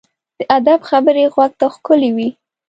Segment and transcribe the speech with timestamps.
[0.37, 2.29] د ادب خبرې غوږ ته ښکلي وي.